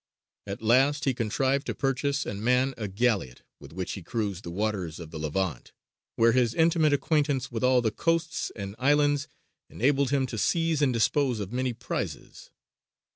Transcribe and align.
At 0.47 0.63
last 0.63 1.05
he 1.05 1.13
contrived 1.13 1.67
to 1.67 1.75
purchase 1.75 2.25
and 2.25 2.41
man 2.43 2.73
a 2.75 2.87
galleot, 2.87 3.43
with 3.59 3.71
which 3.71 3.91
he 3.91 4.01
cruised 4.01 4.43
the 4.43 4.49
waters 4.49 4.99
of 4.99 5.11
the 5.11 5.19
Levant, 5.19 5.73
where 6.15 6.31
his 6.31 6.55
intimate 6.55 6.91
acquaintance 6.91 7.51
with 7.51 7.63
all 7.63 7.83
the 7.83 7.91
coasts 7.91 8.51
and 8.55 8.75
islands 8.79 9.27
enabled 9.69 10.09
him 10.09 10.25
to 10.25 10.39
seize 10.39 10.81
and 10.81 10.91
dispose 10.91 11.39
of 11.39 11.53
many 11.53 11.73
prizes. 11.73 12.49